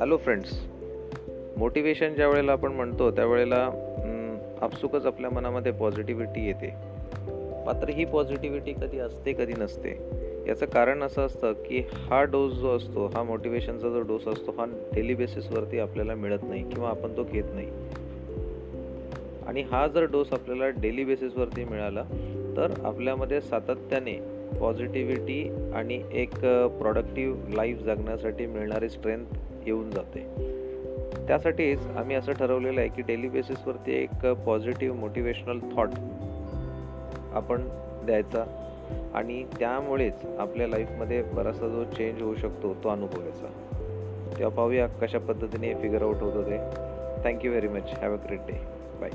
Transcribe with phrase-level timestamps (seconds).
[0.00, 0.50] Hello friends
[1.58, 3.56] motivation ज्या वेळेला आपण म्हणतो त्यावेळेला
[4.62, 6.68] आपसुकच आपल्या मनामध्ये पॉझिटिव्हिटी येते.
[7.66, 9.90] मात्र ही पॉझिटिव्हिटी कधी असते कधी नसते.
[10.48, 14.66] याचं कारण असं असतं की हा डोस जो असतो हा मोटिवेशनचा जो डोस असतो हा
[14.94, 17.68] डेली बेसिसवरती आपल्याला मिळत नाही किंवा आपण तो घेत नाही.
[19.46, 22.02] आणि हा जर डोस आपल्याला डेली बेसिसवरती मिळाला
[22.56, 24.18] तर आपल्यामध्ये सातत्याने
[24.60, 26.38] पॉझिटिव्हिटी आणि एक
[26.78, 29.24] प्रॉडक्टिव्ह लाईफ जगण्यासाठी मिळणारी स्ट्रेंथ
[29.68, 30.26] येऊन जाते.
[31.26, 35.88] त्यासाठीच आम्ही असं ठरवलेलं आहे की डेली बेसिसवरती एक पॉझिटिव्ह मोटिवेशनल थॉट
[37.34, 37.68] आपण
[38.06, 38.44] द्यायचा
[39.14, 43.48] आणि त्यामुळेच आपल्या लाईफमध्ये बराचसा जो चेंज होऊ शकतो तो अनुभवायचा
[44.38, 46.58] तेव्हा पाहूया कशा पद्धतीने फिगर आउट होतं ते.
[47.24, 48.58] Thank you very much have a great day
[49.00, 49.10] bye